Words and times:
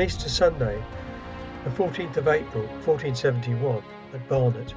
On 0.00 0.06
Easter 0.06 0.30
Sunday, 0.30 0.82
the 1.62 1.68
14th 1.68 2.16
of 2.16 2.26
April 2.26 2.62
1471, 2.86 3.84
at 4.14 4.28
Barnet, 4.30 4.74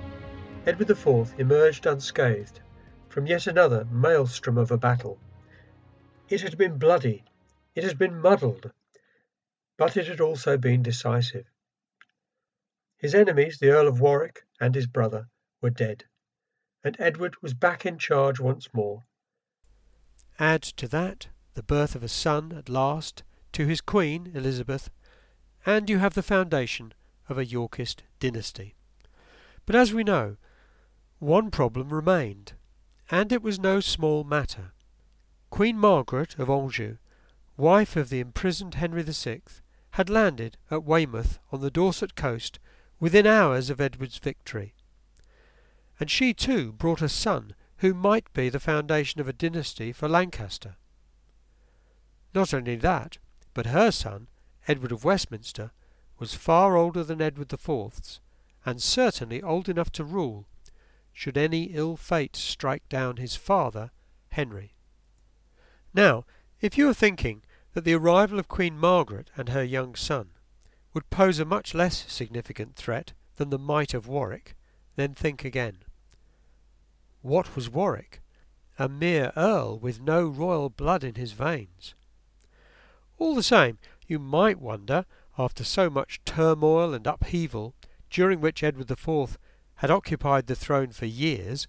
Edward 0.65 0.89
IV 0.89 1.39
emerged 1.39 1.85
unscathed 1.85 2.59
from 3.07 3.25
yet 3.25 3.47
another 3.47 3.85
maelstrom 3.85 4.57
of 4.57 4.69
a 4.69 4.77
battle. 4.77 5.17
It 6.27 6.41
had 6.41 6.57
been 6.57 6.77
bloody, 6.77 7.23
it 7.73 7.85
had 7.85 7.97
been 7.97 8.19
muddled, 8.19 8.73
but 9.77 9.95
it 9.95 10.07
had 10.07 10.19
also 10.19 10.57
been 10.57 10.83
decisive. 10.83 11.45
His 12.97 13.15
enemies, 13.15 13.59
the 13.59 13.69
Earl 13.69 13.87
of 13.87 14.01
Warwick 14.01 14.45
and 14.59 14.75
his 14.75 14.87
brother, 14.87 15.29
were 15.61 15.69
dead, 15.69 16.03
and 16.83 16.97
Edward 16.99 17.41
was 17.41 17.53
back 17.53 17.85
in 17.85 17.97
charge 17.97 18.41
once 18.41 18.73
more. 18.73 19.05
Add 20.37 20.63
to 20.63 20.87
that 20.89 21.29
the 21.53 21.63
birth 21.63 21.95
of 21.95 22.03
a 22.03 22.09
son 22.09 22.51
at 22.51 22.67
last 22.67 23.23
to 23.53 23.65
his 23.65 23.79
queen, 23.79 24.29
Elizabeth, 24.35 24.89
and 25.65 25.89
you 25.89 25.99
have 25.99 26.13
the 26.13 26.23
foundation 26.23 26.93
of 27.29 27.37
a 27.37 27.45
Yorkist 27.45 28.03
dynasty. 28.19 28.75
But 29.65 29.75
as 29.75 29.93
we 29.93 30.03
know, 30.03 30.37
one 31.19 31.51
problem 31.51 31.89
remained, 31.89 32.53
and 33.09 33.31
it 33.31 33.41
was 33.41 33.59
no 33.59 33.79
small 33.79 34.23
matter. 34.23 34.73
Queen 35.49 35.77
Margaret 35.77 36.37
of 36.37 36.49
Anjou, 36.49 36.97
wife 37.55 37.95
of 37.95 38.09
the 38.09 38.19
imprisoned 38.19 38.75
Henry 38.75 39.03
VI, 39.03 39.41
had 39.91 40.09
landed 40.09 40.57
at 40.71 40.83
Weymouth 40.83 41.39
on 41.51 41.61
the 41.61 41.71
Dorset 41.71 42.15
coast 42.15 42.59
within 42.99 43.27
hours 43.27 43.69
of 43.69 43.79
Edward's 43.79 44.17
victory. 44.17 44.73
And 45.99 46.09
she 46.09 46.33
too 46.33 46.73
brought 46.73 47.01
a 47.01 47.09
son 47.09 47.53
who 47.77 47.93
might 47.93 48.31
be 48.33 48.49
the 48.49 48.59
foundation 48.59 49.21
of 49.21 49.27
a 49.27 49.33
dynasty 49.33 49.91
for 49.91 50.09
Lancaster. 50.09 50.75
Not 52.33 52.53
only 52.53 52.75
that, 52.77 53.17
but 53.53 53.67
her 53.67 53.91
son, 53.91 54.27
Edward 54.67 54.91
of 54.91 55.03
Westminster, 55.03 55.71
was 56.19 56.33
far 56.33 56.77
older 56.77 57.03
than 57.03 57.21
Edward 57.21 57.51
IV's, 57.51 58.19
and 58.65 58.81
certainly 58.81 59.41
old 59.41 59.67
enough 59.67 59.91
to 59.91 60.03
rule, 60.03 60.47
should 61.11 61.37
any 61.37 61.63
ill 61.65 61.97
fate 61.97 62.35
strike 62.35 62.87
down 62.89 63.17
his 63.17 63.35
father, 63.35 63.91
Henry. 64.29 64.73
Now, 65.93 66.25
if 66.61 66.77
you 66.77 66.89
are 66.89 66.93
thinking 66.93 67.43
that 67.73 67.83
the 67.83 67.93
arrival 67.93 68.39
of 68.39 68.47
Queen 68.47 68.77
Margaret 68.77 69.29
and 69.35 69.49
her 69.49 69.63
young 69.63 69.95
son 69.95 70.29
would 70.93 71.09
pose 71.09 71.39
a 71.39 71.45
much 71.45 71.73
less 71.73 72.11
significant 72.11 72.75
threat 72.75 73.13
than 73.35 73.49
the 73.49 73.59
might 73.59 73.93
of 73.93 74.07
Warwick, 74.07 74.55
then 74.95 75.13
think 75.13 75.43
again. 75.43 75.79
What 77.21 77.55
was 77.55 77.69
Warwick? 77.69 78.21
A 78.79 78.87
mere 78.87 79.31
earl 79.35 79.77
with 79.77 80.01
no 80.01 80.27
royal 80.27 80.69
blood 80.69 81.03
in 81.03 81.15
his 81.15 81.31
veins. 81.31 81.95
All 83.17 83.35
the 83.35 83.43
same, 83.43 83.77
you 84.13 84.19
might 84.19 84.61
wonder, 84.61 85.05
after 85.39 85.63
so 85.63 85.89
much 85.89 86.21
turmoil 86.23 86.93
and 86.93 87.07
upheaval, 87.07 87.73
during 88.11 88.39
which 88.39 88.61
Edward 88.61 88.91
IV 88.91 89.39
had 89.77 89.89
occupied 89.89 90.45
the 90.45 90.55
throne 90.55 90.91
for 90.91 91.07
years, 91.07 91.67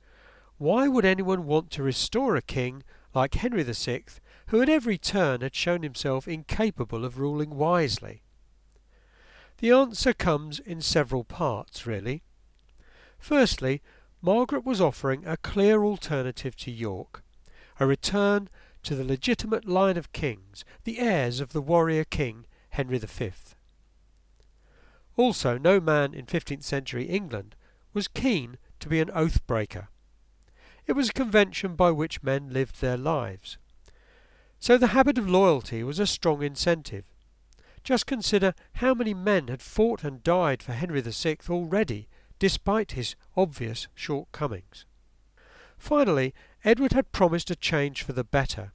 why 0.58 0.86
would 0.86 1.06
anyone 1.06 1.46
want 1.46 1.70
to 1.70 1.82
restore 1.82 2.36
a 2.36 2.42
king 2.42 2.84
like 3.14 3.32
Henry 3.32 3.62
VI, 3.62 4.04
who 4.48 4.60
at 4.60 4.68
every 4.68 4.98
turn 4.98 5.40
had 5.40 5.54
shown 5.54 5.82
himself 5.82 6.28
incapable 6.28 7.02
of 7.02 7.18
ruling 7.18 7.56
wisely? 7.56 8.20
The 9.56 9.70
answer 9.70 10.12
comes 10.12 10.58
in 10.58 10.83
several 10.83 11.24
parts, 11.24 11.86
really. 11.86 12.22
Firstly, 13.18 13.80
Margaret 14.20 14.66
was 14.66 14.83
offering 14.83 15.27
a 15.27 15.38
clear 15.38 15.83
alternative 15.83 16.56
to 16.56 16.70
York, 16.70 17.24
a 17.80 17.86
return 17.86 18.50
to 18.84 18.95
the 18.95 19.05
legitimate 19.05 19.67
line 19.67 19.96
of 19.96 20.12
kings, 20.12 20.64
the 20.84 20.98
heirs 20.98 21.40
of 21.40 21.52
the 21.52 21.61
warrior 21.61 22.05
king 22.05 22.46
Henry 22.70 22.98
V. 22.98 23.33
Also, 25.17 25.58
no 25.58 25.80
man 25.80 26.14
in 26.14 26.27
15th 26.27 26.62
century 26.62 27.05
England 27.05 27.55
was 27.92 28.08
keen 28.08 28.58
to 28.80 28.89
be 28.89 29.00
an 29.00 29.11
oath 29.14 29.46
breaker. 29.46 29.89
It 30.86 30.92
was 30.92 31.08
a 31.08 31.14
convention 31.14 31.77
by 31.77 31.90
which 31.90 32.22
men 32.22 32.52
lived 32.52 32.80
their 32.80 32.96
lives. 32.96 33.56
So 34.58 34.77
the 34.77 34.89
habit 34.89 35.18
of 35.18 35.28
loyalty 35.28 35.83
was 35.83 35.98
a 35.98 36.06
strong 36.06 36.42
incentive. 36.42 37.05
Just 37.83 38.06
consider 38.06 38.55
how 38.74 38.95
many 38.95 39.14
men 39.14 39.48
had 39.48 39.62
fought 39.62 40.05
and 40.05 40.22
died 40.22 40.62
for 40.62 40.72
Henry 40.72 41.01
VI 41.01 41.36
already, 41.48 42.08
despite 42.39 42.92
his 42.92 43.14
obvious 43.36 43.89
shortcomings. 43.95 44.86
Finally, 45.84 46.33
Edward 46.64 46.95
had 46.95 47.12
promised 47.12 47.50
a 47.50 47.55
change 47.55 48.02
for 48.02 48.14
the 48.14 48.24
better. 48.24 48.72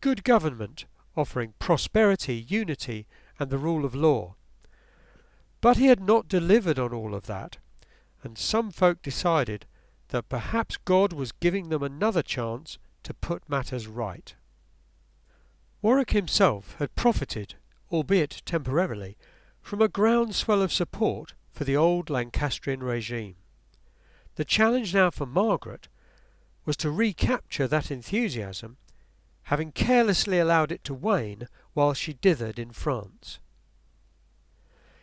Good 0.00 0.24
government, 0.24 0.86
offering 1.14 1.52
prosperity, 1.58 2.34
unity, 2.48 3.06
and 3.38 3.50
the 3.50 3.58
rule 3.58 3.84
of 3.84 3.94
law. 3.94 4.36
But 5.60 5.76
he 5.76 5.88
had 5.88 6.00
not 6.00 6.28
delivered 6.28 6.78
on 6.78 6.94
all 6.94 7.14
of 7.14 7.26
that, 7.26 7.58
and 8.22 8.38
some 8.38 8.70
folk 8.70 9.02
decided 9.02 9.66
that 10.08 10.30
perhaps 10.30 10.78
God 10.78 11.12
was 11.12 11.30
giving 11.30 11.68
them 11.68 11.82
another 11.82 12.22
chance 12.22 12.78
to 13.02 13.12
put 13.12 13.46
matters 13.46 13.86
right. 13.86 14.34
Warwick 15.82 16.12
himself 16.12 16.74
had 16.78 16.94
profited, 16.94 17.56
albeit 17.92 18.40
temporarily, 18.46 19.18
from 19.60 19.82
a 19.82 19.88
groundswell 19.88 20.62
of 20.62 20.72
support 20.72 21.34
for 21.52 21.64
the 21.64 21.76
old 21.76 22.08
Lancastrian 22.08 22.82
regime. 22.82 23.36
The 24.36 24.46
challenge 24.46 24.94
now 24.94 25.10
for 25.10 25.26
Margaret 25.26 25.88
was 26.64 26.76
to 26.78 26.90
recapture 26.90 27.66
that 27.66 27.90
enthusiasm, 27.90 28.76
having 29.44 29.72
carelessly 29.72 30.38
allowed 30.38 30.70
it 30.70 30.84
to 30.84 30.94
wane 30.94 31.48
while 31.72 31.94
she 31.94 32.14
dithered 32.14 32.58
in 32.58 32.70
France. 32.70 33.38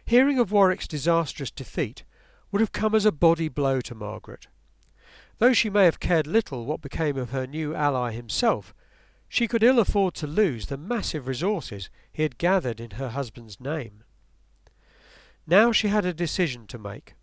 Hearing 0.05 0.39
of 0.39 0.51
Warwick's 0.51 0.87
disastrous 0.87 1.51
defeat 1.51 2.03
would 2.51 2.61
have 2.61 2.71
come 2.71 2.95
as 2.95 3.05
a 3.05 3.11
body 3.11 3.49
blow 3.49 3.81
to 3.81 3.95
Margaret. 3.95 4.47
Though 5.39 5.53
she 5.53 5.69
may 5.69 5.85
have 5.85 5.99
cared 5.99 6.25
little 6.25 6.65
what 6.65 6.81
became 6.81 7.17
of 7.17 7.31
her 7.31 7.45
new 7.45 7.75
ally 7.75 8.11
himself, 8.11 8.73
she 9.29 9.47
could 9.47 9.63
ill 9.63 9.79
afford 9.79 10.13
to 10.15 10.27
lose 10.27 10.67
the 10.67 10.77
massive 10.77 11.27
resources 11.27 11.89
he 12.11 12.23
had 12.23 12.37
gathered 12.37 12.79
in 12.79 12.91
her 12.91 13.09
husband's 13.09 13.59
name. 13.59 14.03
Now 15.45 15.71
she 15.71 15.89
had 15.89 16.05
a 16.05 16.13
decision 16.13 16.67
to 16.67 16.79
make 16.79 17.15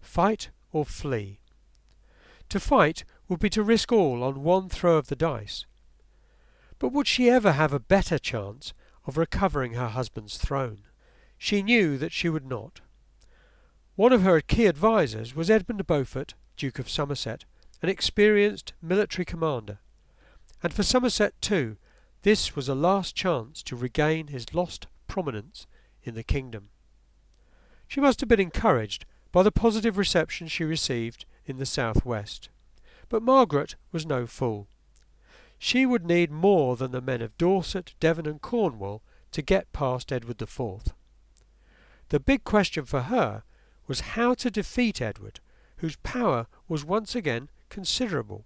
fight 0.00 0.50
or 0.72 0.84
flee. 0.84 1.40
To 2.50 2.60
fight 2.60 3.04
would 3.28 3.40
be 3.40 3.50
to 3.50 3.62
risk 3.62 3.92
all 3.92 4.22
on 4.22 4.42
one 4.42 4.68
throw 4.68 4.96
of 4.96 5.08
the 5.08 5.16
dice. 5.16 5.66
But 6.78 6.92
would 6.92 7.06
she 7.06 7.30
ever 7.30 7.52
have 7.52 7.72
a 7.72 7.80
better 7.80 8.18
chance 8.18 8.72
of 9.06 9.16
recovering 9.16 9.74
her 9.74 9.88
husband's 9.88 10.36
throne? 10.36 10.82
She 11.38 11.62
knew 11.62 11.98
that 11.98 12.12
she 12.12 12.28
would 12.28 12.46
not. 12.46 12.80
One 13.94 14.12
of 14.12 14.22
her 14.22 14.40
key 14.40 14.66
advisers 14.66 15.34
was 15.34 15.50
Edmund 15.50 15.86
Beaufort, 15.86 16.34
Duke 16.56 16.78
of 16.78 16.88
Somerset, 16.88 17.44
an 17.82 17.88
experienced 17.88 18.72
military 18.82 19.24
commander. 19.24 19.78
And 20.62 20.72
for 20.72 20.82
Somerset 20.82 21.40
too, 21.40 21.76
this 22.22 22.56
was 22.56 22.68
a 22.68 22.74
last 22.74 23.14
chance 23.14 23.62
to 23.64 23.76
regain 23.76 24.28
his 24.28 24.52
lost 24.52 24.86
prominence 25.06 25.66
in 26.02 26.14
the 26.14 26.22
kingdom. 26.22 26.68
She 27.88 28.00
must 28.00 28.20
have 28.20 28.28
been 28.28 28.40
encouraged 28.40 29.06
by 29.32 29.42
the 29.42 29.52
positive 29.52 29.96
reception 29.96 30.48
she 30.48 30.64
received 30.64 31.24
in 31.44 31.58
the 31.58 31.66
south 31.66 32.04
west. 32.04 32.48
But 33.08 33.22
Margaret 33.22 33.76
was 33.92 34.04
no 34.04 34.26
fool. 34.26 34.68
She 35.58 35.86
would 35.86 36.04
need 36.04 36.30
more 36.30 36.76
than 36.76 36.90
the 36.90 37.00
men 37.00 37.22
of 37.22 37.36
Dorset, 37.38 37.94
Devon, 38.00 38.26
and 38.26 38.40
Cornwall 38.40 39.02
to 39.32 39.42
get 39.42 39.72
past 39.72 40.12
Edward 40.12 40.40
IV. 40.40 40.92
The 42.08 42.20
big 42.20 42.44
question 42.44 42.84
for 42.84 43.02
her 43.02 43.44
was 43.86 44.00
how 44.00 44.34
to 44.34 44.50
defeat 44.50 45.00
Edward, 45.00 45.40
whose 45.78 45.96
power 45.96 46.46
was 46.68 46.84
once 46.84 47.14
again 47.14 47.48
considerable. 47.68 48.44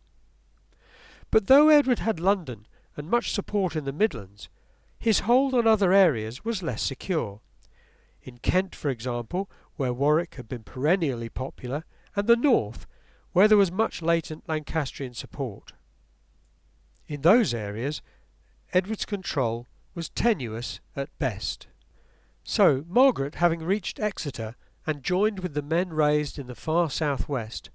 But 1.30 1.46
though 1.46 1.68
Edward 1.68 2.00
had 2.00 2.20
London 2.20 2.66
and 2.96 3.10
much 3.10 3.32
support 3.32 3.76
in 3.76 3.84
the 3.84 3.92
Midlands, 3.92 4.48
his 4.98 5.20
hold 5.20 5.54
on 5.54 5.66
other 5.66 5.92
areas 5.92 6.44
was 6.44 6.62
less 6.62 6.82
secure. 6.82 7.40
In 8.22 8.38
Kent, 8.38 8.74
for 8.74 8.90
example, 8.90 9.50
where 9.76 9.92
Warwick 9.92 10.34
had 10.34 10.48
been 10.48 10.62
perennially 10.62 11.28
popular, 11.28 11.84
and 12.14 12.26
the 12.26 12.36
north, 12.36 12.86
where 13.32 13.48
there 13.48 13.58
was 13.58 13.70
much 13.70 14.02
latent 14.02 14.48
Lancastrian 14.48 15.14
support. 15.14 15.72
In 17.06 17.22
those 17.22 17.54
areas, 17.54 18.02
Edward's 18.72 19.04
control 19.04 19.66
was 19.94 20.08
tenuous 20.08 20.80
at 20.96 21.16
best. 21.18 21.66
So 22.44 22.84
Margaret, 22.88 23.36
having 23.36 23.62
reached 23.62 24.00
Exeter 24.00 24.56
and 24.86 25.02
joined 25.02 25.40
with 25.40 25.54
the 25.54 25.62
men 25.62 25.90
raised 25.90 26.38
in 26.38 26.46
the 26.46 26.54
far 26.54 26.90
southwest, 26.90 27.70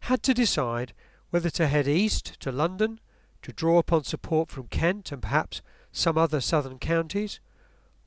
had 0.00 0.22
to 0.22 0.34
decide 0.34 0.92
whether 1.30 1.50
to 1.50 1.66
head 1.66 1.88
east 1.88 2.38
to 2.40 2.52
London 2.52 3.00
to 3.42 3.52
draw 3.52 3.78
upon 3.78 4.04
support 4.04 4.50
from 4.50 4.68
Kent 4.68 5.12
and 5.12 5.22
perhaps 5.22 5.62
some 5.92 6.18
other 6.18 6.40
southern 6.40 6.78
counties, 6.78 7.40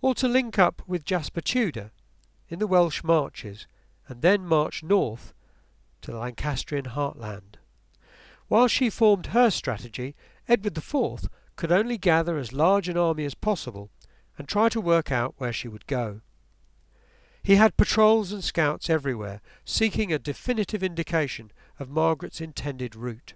or 0.01 0.15
to 0.15 0.27
link 0.27 0.57
up 0.57 0.81
with 0.87 1.05
Jasper 1.05 1.41
Tudor 1.41 1.91
in 2.47 2.59
the 2.59 2.67
Welsh 2.67 3.03
marches 3.03 3.67
and 4.07 4.21
then 4.21 4.45
march 4.45 4.81
north 4.83 5.33
to 6.01 6.11
the 6.11 6.17
Lancastrian 6.17 6.85
heartland. 6.85 7.57
While 8.47 8.67
she 8.67 8.89
formed 8.89 9.27
her 9.27 9.49
strategy, 9.49 10.15
Edward 10.47 10.77
IV 10.77 11.29
could 11.55 11.71
only 11.71 11.97
gather 11.97 12.37
as 12.37 12.53
large 12.53 12.89
an 12.89 12.97
army 12.97 13.25
as 13.25 13.35
possible 13.35 13.89
and 14.37 14.47
try 14.47 14.69
to 14.69 14.81
work 14.81 15.11
out 15.11 15.35
where 15.37 15.53
she 15.53 15.67
would 15.67 15.85
go. 15.85 16.21
He 17.43 17.55
had 17.55 17.77
patrols 17.77 18.31
and 18.31 18.43
scouts 18.43 18.89
everywhere, 18.89 19.41
seeking 19.65 20.11
a 20.11 20.19
definitive 20.19 20.83
indication 20.83 21.51
of 21.79 21.89
Margaret's 21.89 22.41
intended 22.41 22.95
route. 22.95 23.33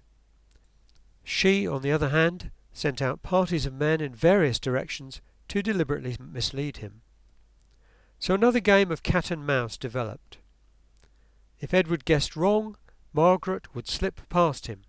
She, 1.23 1.67
on 1.67 1.81
the 1.81 1.91
other 1.91 2.09
hand, 2.09 2.51
sent 2.73 3.01
out 3.01 3.23
parties 3.23 3.65
of 3.65 3.73
men 3.73 4.01
in 4.01 4.13
various 4.13 4.59
directions 4.59 5.21
to 5.47 5.61
deliberately 5.61 6.17
mislead 6.19 6.77
him. 6.77 7.01
So 8.19 8.33
another 8.33 8.59
game 8.59 8.91
of 8.91 9.03
cat 9.03 9.31
and 9.31 9.45
mouse 9.45 9.77
developed. 9.77 10.37
If 11.63 11.73
Edward 11.73 12.03
guessed 12.03 12.35
wrong, 12.35 12.75
Margaret 13.13 13.73
would 13.73 13.87
slip 13.87 14.27
past 14.27 14.67
him, 14.67 14.83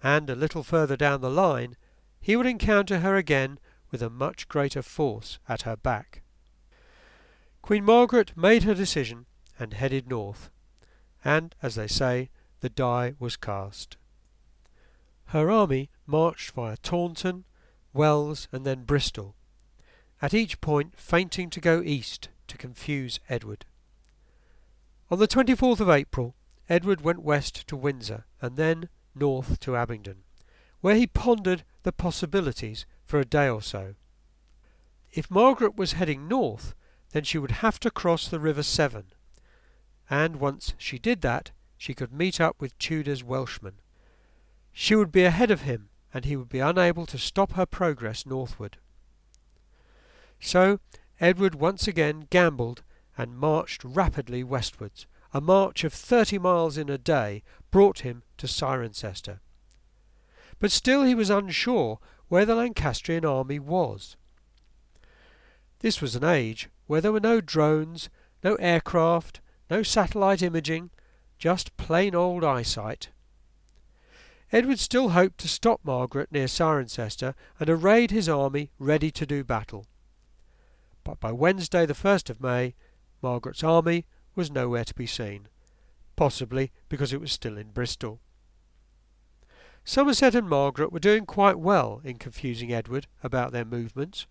and 0.00 0.30
a 0.30 0.36
little 0.36 0.62
further 0.62 0.96
down 0.96 1.22
the 1.22 1.28
line 1.28 1.76
he 2.20 2.36
would 2.36 2.46
encounter 2.46 3.00
her 3.00 3.16
again 3.16 3.58
with 3.90 4.00
a 4.00 4.08
much 4.08 4.46
greater 4.46 4.80
force 4.80 5.40
at 5.48 5.62
her 5.62 5.74
back. 5.76 6.22
Queen 7.62 7.84
Margaret 7.84 8.36
made 8.36 8.62
her 8.62 8.74
decision 8.74 9.26
and 9.58 9.74
headed 9.74 10.08
north, 10.08 10.50
and, 11.24 11.56
as 11.60 11.74
they 11.74 11.88
say, 11.88 12.30
the 12.60 12.68
die 12.68 13.14
was 13.18 13.36
cast. 13.36 13.96
Her 15.26 15.50
army 15.50 15.90
marched 16.06 16.52
via 16.52 16.76
Taunton, 16.76 17.44
Wells, 17.92 18.46
and 18.52 18.64
then 18.64 18.84
Bristol, 18.84 19.34
at 20.22 20.32
each 20.32 20.60
point 20.60 20.96
feinting 20.96 21.50
to 21.50 21.60
go 21.60 21.82
east 21.82 22.28
to 22.46 22.56
confuse 22.56 23.18
Edward. 23.28 23.64
On 25.14 25.20
the 25.20 25.28
24th 25.28 25.78
of 25.78 25.88
April, 25.88 26.34
Edward 26.68 27.02
went 27.02 27.22
west 27.22 27.68
to 27.68 27.76
Windsor 27.76 28.24
and 28.42 28.56
then 28.56 28.88
north 29.14 29.60
to 29.60 29.76
Abingdon, 29.76 30.24
where 30.80 30.96
he 30.96 31.06
pondered 31.06 31.62
the 31.84 31.92
possibilities 31.92 32.84
for 33.04 33.20
a 33.20 33.24
day 33.24 33.48
or 33.48 33.62
so. 33.62 33.94
If 35.12 35.30
Margaret 35.30 35.76
was 35.76 35.92
heading 35.92 36.26
north, 36.26 36.74
then 37.12 37.22
she 37.22 37.38
would 37.38 37.62
have 37.62 37.78
to 37.78 37.92
cross 37.92 38.26
the 38.26 38.40
River 38.40 38.64
Severn, 38.64 39.12
and 40.10 40.40
once 40.40 40.74
she 40.78 40.98
did 40.98 41.20
that, 41.20 41.52
she 41.78 41.94
could 41.94 42.12
meet 42.12 42.40
up 42.40 42.56
with 42.58 42.76
Tudor's 42.78 43.22
Welshmen. 43.22 43.74
She 44.72 44.96
would 44.96 45.12
be 45.12 45.22
ahead 45.22 45.52
of 45.52 45.60
him, 45.60 45.90
and 46.12 46.24
he 46.24 46.34
would 46.34 46.48
be 46.48 46.58
unable 46.58 47.06
to 47.06 47.18
stop 47.18 47.52
her 47.52 47.66
progress 47.66 48.26
northward. 48.26 48.78
So 50.40 50.80
Edward 51.20 51.54
once 51.54 51.86
again 51.86 52.26
gambled 52.30 52.82
and 53.16 53.36
marched 53.36 53.84
rapidly 53.84 54.42
westwards. 54.42 55.06
A 55.32 55.40
march 55.40 55.82
of 55.84 55.92
thirty 55.92 56.38
miles 56.38 56.78
in 56.78 56.88
a 56.88 56.98
day 56.98 57.42
brought 57.70 58.00
him 58.00 58.22
to 58.38 58.46
Cirencester. 58.46 59.40
But 60.58 60.70
still 60.70 61.02
he 61.02 61.14
was 61.14 61.30
unsure 61.30 61.98
where 62.28 62.44
the 62.44 62.54
Lancastrian 62.54 63.24
army 63.24 63.58
was. 63.58 64.16
This 65.80 66.00
was 66.00 66.14
an 66.14 66.24
age 66.24 66.68
where 66.86 67.00
there 67.00 67.12
were 67.12 67.20
no 67.20 67.40
drones, 67.40 68.08
no 68.42 68.54
aircraft, 68.56 69.40
no 69.68 69.82
satellite 69.82 70.42
imaging, 70.42 70.90
just 71.38 71.76
plain 71.76 72.14
old 72.14 72.44
eyesight. 72.44 73.10
Edward 74.52 74.78
still 74.78 75.10
hoped 75.10 75.38
to 75.38 75.48
stop 75.48 75.80
Margaret 75.82 76.30
near 76.30 76.46
Cirencester 76.46 77.34
and 77.58 77.68
arrayed 77.68 78.12
his 78.12 78.28
army 78.28 78.70
ready 78.78 79.10
to 79.10 79.26
do 79.26 79.42
battle. 79.42 79.86
But 81.02 81.18
by 81.18 81.32
Wednesday 81.32 81.86
the 81.86 81.92
1st 81.92 82.30
of 82.30 82.40
May, 82.40 82.74
Margaret's 83.24 83.64
army 83.64 84.04
was 84.34 84.50
nowhere 84.50 84.84
to 84.84 84.94
be 84.94 85.06
seen, 85.06 85.48
possibly 86.14 86.70
because 86.90 87.10
it 87.10 87.22
was 87.22 87.32
still 87.32 87.56
in 87.56 87.70
Bristol. 87.70 88.20
Somerset 89.82 90.34
and 90.34 90.46
Margaret 90.46 90.92
were 90.92 91.00
doing 91.00 91.24
quite 91.24 91.58
well 91.58 92.02
in 92.04 92.18
confusing 92.18 92.70
Edward 92.70 93.06
about 93.22 93.50
their 93.50 93.64
movements. 93.64 94.26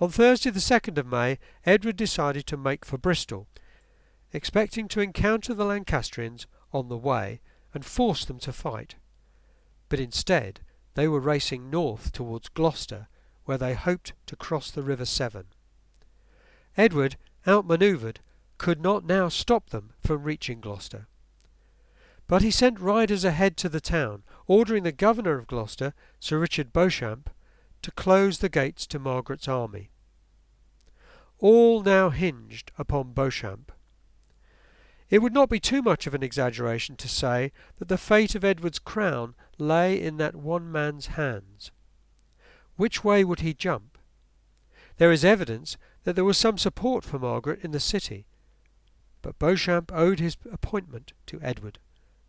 On 0.00 0.10
Thursday 0.10 0.50
the 0.50 0.58
2nd 0.58 0.98
of 0.98 1.06
May, 1.06 1.38
Edward 1.64 1.94
decided 1.94 2.44
to 2.48 2.56
make 2.56 2.84
for 2.84 2.98
Bristol, 2.98 3.46
expecting 4.32 4.88
to 4.88 5.00
encounter 5.00 5.54
the 5.54 5.64
Lancastrians 5.64 6.48
on 6.72 6.88
the 6.88 6.96
way 6.96 7.40
and 7.72 7.84
force 7.84 8.24
them 8.24 8.40
to 8.40 8.52
fight. 8.52 8.96
But 9.88 10.00
instead 10.00 10.58
they 10.94 11.06
were 11.06 11.20
racing 11.20 11.70
north 11.70 12.10
towards 12.10 12.48
Gloucester, 12.48 13.06
where 13.44 13.58
they 13.58 13.74
hoped 13.74 14.12
to 14.26 14.34
cross 14.34 14.72
the 14.72 14.82
River 14.82 15.04
Severn. 15.04 15.46
Edward, 16.76 17.16
outmanoeuvred, 17.46 18.20
could 18.58 18.80
not 18.80 19.04
now 19.04 19.28
stop 19.28 19.70
them 19.70 19.92
from 20.00 20.22
reaching 20.22 20.60
Gloucester. 20.60 21.06
But 22.26 22.42
he 22.42 22.50
sent 22.50 22.80
riders 22.80 23.24
ahead 23.24 23.56
to 23.58 23.68
the 23.68 23.80
town, 23.80 24.24
ordering 24.46 24.82
the 24.82 24.92
governor 24.92 25.38
of 25.38 25.46
Gloucester, 25.46 25.94
Sir 26.18 26.38
Richard 26.38 26.72
Beauchamp, 26.72 27.30
to 27.82 27.90
close 27.92 28.38
the 28.38 28.48
gates 28.48 28.86
to 28.88 28.98
Margaret's 28.98 29.46
army. 29.46 29.90
All 31.38 31.82
now 31.82 32.10
hinged 32.10 32.72
upon 32.78 33.12
Beauchamp. 33.12 33.70
It 35.08 35.20
would 35.20 35.34
not 35.34 35.48
be 35.48 35.60
too 35.60 35.82
much 35.82 36.06
of 36.06 36.14
an 36.14 36.22
exaggeration 36.22 36.96
to 36.96 37.08
say 37.08 37.52
that 37.78 37.88
the 37.88 37.98
fate 37.98 38.34
of 38.34 38.44
Edward's 38.44 38.80
crown 38.80 39.36
lay 39.56 40.00
in 40.00 40.16
that 40.16 40.34
one 40.34 40.72
man's 40.72 41.06
hands. 41.08 41.70
Which 42.76 43.04
way 43.04 43.22
would 43.22 43.40
he 43.40 43.54
jump? 43.54 43.98
There 44.96 45.12
is 45.12 45.24
evidence 45.24 45.76
that 46.06 46.14
there 46.14 46.24
was 46.24 46.38
some 46.38 46.56
support 46.56 47.02
for 47.02 47.18
Margaret 47.18 47.58
in 47.64 47.72
the 47.72 47.80
city, 47.80 48.26
but 49.22 49.40
Beauchamp 49.40 49.90
owed 49.92 50.20
his 50.20 50.36
appointment 50.52 51.12
to 51.26 51.40
Edward, 51.42 51.80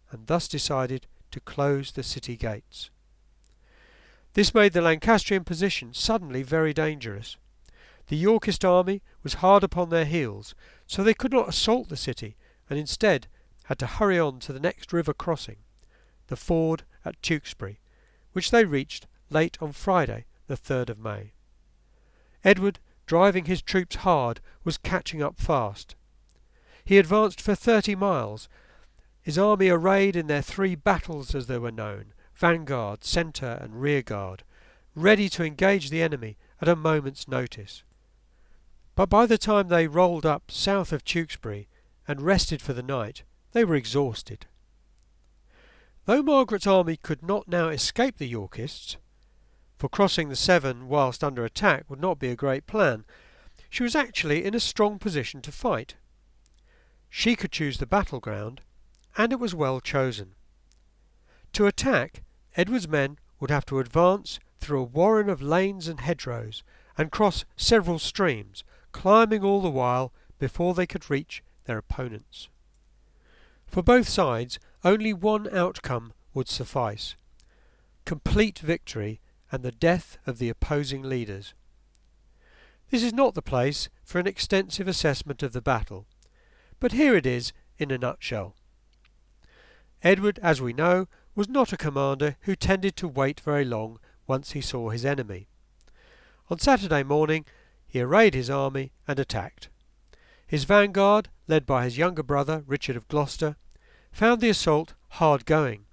and 0.09 0.25
thus 0.25 0.47
decided 0.47 1.05
to 1.29 1.39
close 1.39 1.91
the 1.91 2.01
city 2.01 2.35
gates. 2.35 2.89
This 4.33 4.55
made 4.55 4.73
the 4.73 4.81
Lancastrian 4.81 5.43
position 5.43 5.93
suddenly 5.93 6.41
very 6.41 6.73
dangerous. 6.73 7.37
The 8.07 8.17
Yorkist 8.17 8.65
army 8.65 9.03
was 9.21 9.45
hard 9.45 9.63
upon 9.63 9.91
their 9.91 10.05
heels, 10.05 10.55
so 10.87 11.03
they 11.03 11.13
could 11.13 11.31
not 11.31 11.49
assault 11.49 11.89
the 11.89 11.95
city, 11.95 12.35
and 12.71 12.79
instead 12.79 13.27
had 13.65 13.77
to 13.77 13.85
hurry 13.85 14.17
on 14.17 14.39
to 14.39 14.53
the 14.53 14.59
next 14.59 14.91
river 14.91 15.13
crossing, 15.13 15.57
the 16.29 16.35
ford 16.35 16.81
at 17.05 17.21
Tewkesbury, 17.21 17.77
which 18.33 18.49
they 18.49 18.65
reached 18.65 19.05
late 19.29 19.55
on 19.61 19.71
Friday, 19.71 20.25
the 20.47 20.57
3rd 20.57 20.89
of 20.89 20.97
May. 20.97 21.33
Edward, 22.43 22.79
driving 23.07 23.45
his 23.45 23.63
troops 23.63 23.97
hard, 23.97 24.39
was 24.63 24.77
catching 24.77 25.23
up 25.23 25.39
fast. 25.39 25.95
He 26.85 26.99
advanced 26.99 27.41
for 27.41 27.55
thirty 27.55 27.95
miles, 27.95 28.47
his 29.21 29.37
army 29.37 29.69
arrayed 29.69 30.15
in 30.15 30.27
their 30.27 30.41
three 30.41 30.75
battles 30.75 31.33
as 31.33 31.47
they 31.47 31.57
were 31.57 31.71
known, 31.71 32.13
vanguard, 32.35 33.03
centre, 33.03 33.57
and 33.61 33.81
rearguard, 33.81 34.43
ready 34.95 35.27
to 35.29 35.43
engage 35.43 35.89
the 35.89 36.01
enemy 36.01 36.37
at 36.61 36.69
a 36.69 36.75
moment's 36.75 37.27
notice. 37.27 37.83
But 38.95 39.09
by 39.09 39.25
the 39.25 39.37
time 39.37 39.67
they 39.67 39.87
rolled 39.87 40.25
up 40.25 40.49
south 40.49 40.93
of 40.93 41.03
Tewkesbury 41.03 41.67
and 42.07 42.21
rested 42.21 42.61
for 42.61 42.73
the 42.73 42.83
night, 42.83 43.23
they 43.51 43.65
were 43.65 43.75
exhausted. 43.75 44.45
Though 46.05 46.23
Margaret's 46.23 46.65
army 46.65 46.95
could 46.95 47.21
not 47.21 47.47
now 47.47 47.67
escape 47.67 48.17
the 48.17 48.27
Yorkists, 48.27 48.97
for 49.77 49.89
crossing 49.89 50.29
the 50.29 50.35
Severn 50.35 50.87
whilst 50.87 51.23
under 51.23 51.45
attack 51.45 51.85
would 51.87 51.99
not 51.99 52.19
be 52.19 52.29
a 52.29 52.35
great 52.35 52.65
plan, 52.65 53.05
she 53.69 53.83
was 53.83 53.95
actually 53.95 54.43
in 54.43 54.55
a 54.55 54.59
strong 54.59 54.97
position 54.97 55.41
to 55.41 55.51
fight. 55.51 55.95
She 57.09 57.35
could 57.35 57.51
choose 57.51 57.77
the 57.77 57.85
battleground, 57.85 58.61
and 59.17 59.31
it 59.31 59.39
was 59.39 59.53
well 59.53 59.79
chosen. 59.79 60.33
To 61.53 61.67
attack, 61.67 62.23
Edward's 62.55 62.87
men 62.87 63.17
would 63.39 63.49
have 63.49 63.65
to 63.67 63.79
advance 63.79 64.39
through 64.59 64.81
a 64.81 64.83
warren 64.83 65.29
of 65.29 65.41
lanes 65.41 65.87
and 65.87 65.99
hedgerows, 65.99 66.63
and 66.97 67.11
cross 67.11 67.45
several 67.55 67.99
streams, 67.99 68.63
climbing 68.91 69.43
all 69.43 69.61
the 69.61 69.69
while 69.69 70.11
before 70.39 70.73
they 70.73 70.87
could 70.87 71.09
reach 71.09 71.43
their 71.65 71.77
opponents. 71.77 72.49
For 73.67 73.83
both 73.83 74.09
sides, 74.09 74.59
only 74.83 75.13
one 75.13 75.47
outcome 75.53 76.13
would 76.33 76.47
suffice 76.47 77.15
complete 78.07 78.59
victory 78.59 79.19
and 79.51 79.63
the 79.63 79.71
death 79.71 80.17
of 80.25 80.37
the 80.37 80.49
opposing 80.49 81.03
leaders. 81.03 81.53
This 82.89 83.03
is 83.03 83.13
not 83.13 83.33
the 83.33 83.41
place 83.41 83.89
for 84.03 84.19
an 84.19 84.27
extensive 84.27 84.87
assessment 84.87 85.43
of 85.43 85.53
the 85.53 85.61
battle, 85.61 86.05
but 86.79 86.93
here 86.93 87.15
it 87.15 87.25
is 87.25 87.51
in 87.77 87.91
a 87.91 87.97
nutshell. 87.97 88.55
Edward, 90.03 90.39
as 90.41 90.61
we 90.61 90.73
know, 90.73 91.07
was 91.35 91.49
not 91.49 91.73
a 91.73 91.77
commander 91.77 92.35
who 92.41 92.55
tended 92.55 92.95
to 92.95 93.07
wait 93.07 93.39
very 93.39 93.65
long 93.65 93.99
once 94.25 94.51
he 94.51 94.61
saw 94.61 94.89
his 94.89 95.05
enemy. 95.05 95.47
On 96.49 96.59
Saturday 96.59 97.03
morning 97.03 97.45
he 97.87 98.01
arrayed 98.01 98.33
his 98.33 98.49
army 98.49 98.91
and 99.07 99.19
attacked. 99.19 99.69
His 100.45 100.63
vanguard, 100.63 101.29
led 101.47 101.65
by 101.65 101.83
his 101.83 101.97
younger 101.97 102.23
brother 102.23 102.63
Richard 102.67 102.95
of 102.95 103.07
Gloucester, 103.07 103.55
found 104.11 104.39
the 104.39 104.49
assault 104.49 104.93
hard 105.09 105.45
going, 105.45 105.85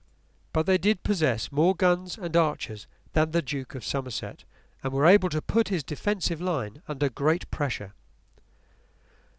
but 0.53 0.67
they 0.67 0.79
did 0.79 1.03
possess 1.03 1.51
more 1.51 1.75
guns 1.75 2.17
and 2.17 2.37
archers 2.37 2.87
than 3.15 3.31
the 3.31 3.43
Duke 3.43 3.75
of 3.75 3.85
Somerset, 3.85 4.45
and 4.83 4.93
were 4.93 5.07
able 5.07 5.31
to 5.31 5.41
put 5.41 5.69
his 5.69 5.83
defensive 5.83 6.41
line 6.41 6.83
under 6.87 7.09
great 7.09 7.51
pressure. 7.51 7.95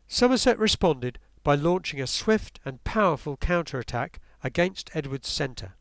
Somerset 0.08 0.58
responded 0.58 1.20
by 1.44 1.56
launching 1.56 2.02
a 2.02 2.08
swift 2.08 2.60
and 2.66 2.84
powerful 2.84 3.38
counter-attack 3.38 4.20
against 4.44 4.90
Edward's 4.96 5.28
centre. 5.28 5.76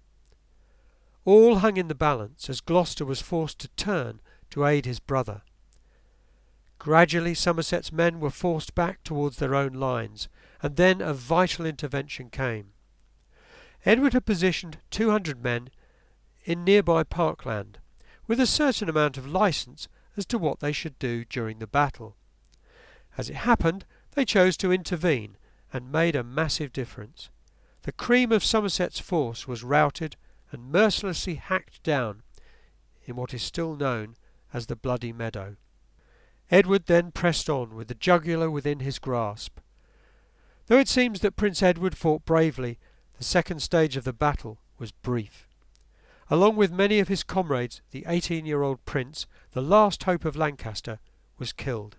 All 1.24 1.56
hung 1.56 1.78
in 1.78 1.88
the 1.88 1.94
balance 1.94 2.50
as 2.50 2.60
Gloucester 2.60 3.04
was 3.04 3.22
forced 3.22 3.58
to 3.60 3.68
turn 3.68 4.20
to 4.50 4.66
aid 4.66 4.84
his 4.84 5.00
brother. 5.00 5.42
Gradually 6.78 7.34
Somerset's 7.34 7.90
men 7.90 8.20
were 8.20 8.28
forced 8.28 8.74
back 8.74 9.02
towards 9.04 9.38
their 9.38 9.54
own 9.54 9.72
lines, 9.72 10.28
and 10.62 10.76
then 10.76 11.00
a 11.00 11.14
vital 11.14 11.64
intervention 11.64 12.28
came. 12.28 12.72
Edward 13.86 14.12
had 14.12 14.26
positioned 14.26 14.78
200 14.90 15.42
men 15.42 15.70
in 16.44 16.64
nearby 16.64 17.04
parkland, 17.04 17.78
with 18.26 18.40
a 18.40 18.46
certain 18.46 18.88
amount 18.88 19.16
of 19.16 19.26
licence 19.26 19.88
as 20.16 20.26
to 20.26 20.38
what 20.38 20.60
they 20.60 20.72
should 20.72 20.98
do 20.98 21.24
during 21.24 21.58
the 21.58 21.66
battle. 21.66 22.16
As 23.16 23.28
it 23.30 23.36
happened, 23.36 23.84
they 24.12 24.24
chose 24.24 24.56
to 24.58 24.72
intervene 24.72 25.36
and 25.72 25.92
made 25.92 26.16
a 26.16 26.24
massive 26.24 26.72
difference. 26.72 27.30
The 27.82 27.92
cream 27.92 28.32
of 28.32 28.44
Somerset's 28.44 29.00
force 29.00 29.46
was 29.46 29.62
routed 29.62 30.16
and 30.50 30.70
mercilessly 30.72 31.34
hacked 31.34 31.82
down 31.82 32.22
in 33.04 33.16
what 33.16 33.34
is 33.34 33.42
still 33.42 33.76
known 33.76 34.16
as 34.52 34.66
the 34.66 34.76
Bloody 34.76 35.12
Meadow. 35.12 35.56
Edward 36.50 36.86
then 36.86 37.10
pressed 37.10 37.50
on 37.50 37.74
with 37.74 37.88
the 37.88 37.94
jugular 37.94 38.50
within 38.50 38.80
his 38.80 38.98
grasp. 38.98 39.58
Though 40.66 40.78
it 40.78 40.88
seems 40.88 41.20
that 41.20 41.36
Prince 41.36 41.62
Edward 41.62 41.96
fought 41.96 42.24
bravely, 42.24 42.78
the 43.18 43.24
second 43.24 43.60
stage 43.60 43.96
of 43.96 44.04
the 44.04 44.12
battle 44.12 44.60
was 44.78 44.92
brief. 44.92 45.48
Along 46.30 46.56
with 46.56 46.72
many 46.72 47.00
of 47.00 47.08
his 47.08 47.22
comrades, 47.22 47.82
the 47.90 48.02
18-year-old 48.02 48.84
prince, 48.84 49.26
the 49.52 49.60
last 49.60 50.04
hope 50.04 50.24
of 50.24 50.36
Lancaster, 50.36 50.98
was 51.38 51.52
killed. 51.52 51.96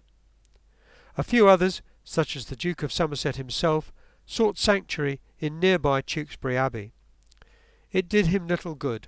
A 1.18 1.24
few 1.24 1.48
others, 1.48 1.82
such 2.04 2.36
as 2.36 2.46
the 2.46 2.56
Duke 2.56 2.84
of 2.84 2.92
Somerset 2.92 3.36
himself, 3.36 3.94
sought 4.26 4.58
sanctuary 4.58 5.22
in 5.40 5.60
nearby 5.60 6.02
Tewkesbury 6.02 6.58
Abbey. 6.58 6.94
It 7.92 8.10
did 8.10 8.28
him 8.28 8.48
little 8.48 8.76
good, 8.76 9.08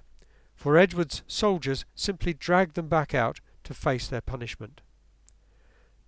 for 0.56 0.78
Edward's 0.78 1.24
soldiers 1.28 1.86
simply 1.96 2.34
dragged 2.34 2.76
them 2.76 2.88
back 2.88 3.14
out 3.14 3.40
to 3.64 3.74
face 3.74 4.08
their 4.08 4.22
punishment. 4.22 4.82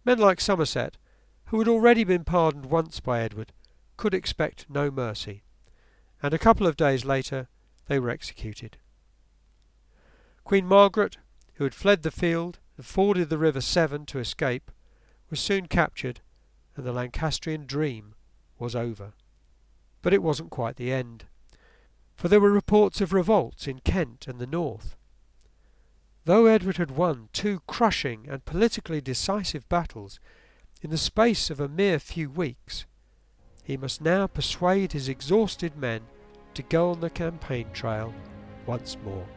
Men 0.05 0.19
like 0.19 0.39
Somerset, 0.39 0.97
who 1.45 1.59
had 1.59 1.67
already 1.67 2.03
been 2.03 2.23
pardoned 2.23 2.67
once 2.67 2.99
by 2.99 3.21
Edward, 3.21 3.51
could 3.97 4.13
expect 4.13 4.67
no 4.69 4.89
mercy, 4.89 5.43
and 6.21 6.33
a 6.33 6.39
couple 6.39 6.67
of 6.67 6.77
days 6.77 7.03
later 7.03 7.47
they 7.87 7.99
were 7.99 8.09
executed. 8.09 8.77
Queen 10.49 10.65
Margaret, 10.65 11.17
who 11.57 11.63
had 11.63 11.75
fled 11.75 12.01
the 12.01 12.09
field 12.09 12.57
and 12.75 12.83
forded 12.83 13.29
the 13.29 13.37
River 13.37 13.61
Severn 13.61 14.07
to 14.07 14.17
escape, 14.17 14.71
was 15.29 15.39
soon 15.39 15.67
captured, 15.67 16.21
and 16.75 16.83
the 16.83 16.91
Lancastrian 16.91 17.67
dream 17.67 18.15
was 18.57 18.75
over. 18.75 19.13
But 20.01 20.11
it 20.11 20.23
wasn't 20.23 20.49
quite 20.49 20.77
the 20.77 20.91
end, 20.91 21.25
for 22.15 22.29
there 22.29 22.39
were 22.39 22.49
reports 22.49 22.99
of 22.99 23.13
revolts 23.13 23.67
in 23.67 23.81
Kent 23.81 24.27
and 24.27 24.39
the 24.39 24.47
north. 24.47 24.95
Though 26.25 26.47
Edward 26.47 26.77
had 26.77 26.97
won 26.97 27.29
two 27.31 27.61
crushing 27.67 28.25
and 28.27 28.43
politically 28.43 29.01
decisive 29.01 29.69
battles 29.69 30.19
in 30.81 30.89
the 30.89 30.97
space 30.97 31.51
of 31.51 31.59
a 31.59 31.69
mere 31.69 31.99
few 31.99 32.27
weeks, 32.27 32.87
he 33.63 33.77
must 33.77 34.01
now 34.01 34.25
persuade 34.25 34.93
his 34.93 35.09
exhausted 35.09 35.77
men 35.77 36.01
to 36.55 36.63
go 36.63 36.89
on 36.89 37.01
the 37.01 37.11
campaign 37.11 37.67
trail 37.71 38.11
once 38.65 38.97
more. 39.05 39.27